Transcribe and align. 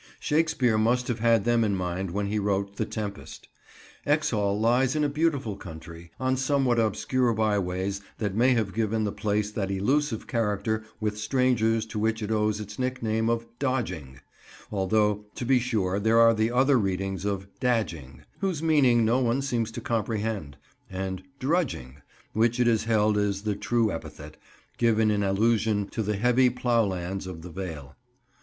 Shakespeare 0.19 0.79
must 0.79 1.07
have 1.09 1.19
had 1.19 1.45
them 1.45 1.63
in 1.63 1.75
mind 1.75 2.09
when 2.09 2.25
he 2.25 2.39
wrote 2.39 2.77
The 2.77 2.87
Tempest. 2.87 3.49
Exhall 4.03 4.59
lies 4.59 4.95
in 4.95 5.03
a 5.03 5.09
beautiful 5.09 5.55
country, 5.55 6.09
on 6.19 6.37
somewhat 6.37 6.79
obscure 6.79 7.35
byways 7.35 8.01
that 8.17 8.33
may 8.33 8.53
have 8.55 8.73
given 8.73 9.03
the 9.03 9.11
place 9.11 9.51
that 9.51 9.69
elusive 9.69 10.25
character 10.25 10.83
with 10.99 11.19
strangers 11.19 11.85
to 11.85 11.99
which 11.99 12.23
it 12.23 12.31
owes 12.31 12.59
its 12.59 12.79
nickname 12.79 13.29
of 13.29 13.45
"Dodging": 13.59 14.19
although, 14.71 15.25
to 15.35 15.45
be 15.45 15.59
sure 15.59 15.99
there 15.99 16.17
are 16.17 16.33
the 16.33 16.49
other 16.49 16.79
readings 16.79 17.23
of 17.23 17.45
"Dadging," 17.59 18.23
whose 18.39 18.63
meaning 18.63 19.05
no 19.05 19.19
one 19.19 19.43
seems 19.43 19.69
to 19.69 19.81
comprehend; 19.81 20.57
and 20.89 21.21
"Drudging," 21.37 21.97
which 22.33 22.59
it 22.59 22.67
is 22.67 22.85
held 22.85 23.19
is 23.19 23.43
the 23.43 23.53
true 23.53 23.91
epithet, 23.91 24.35
given 24.79 25.11
in 25.11 25.21
allusion 25.21 25.87
to 25.89 26.01
the 26.01 26.15
heavy 26.17 26.49
ploughlands 26.49 27.27
of 27.27 27.43
the 27.43 27.51
vale. 27.51 27.95